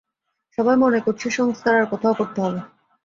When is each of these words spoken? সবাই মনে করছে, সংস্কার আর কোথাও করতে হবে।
সবাই 0.57 0.75
মনে 0.75 0.99
করছে, 0.99 1.27
সংস্কার 1.31 1.73
আর 1.75 1.85
কোথাও 1.91 2.13
করতে 2.13 2.39
হবে। 2.41 2.59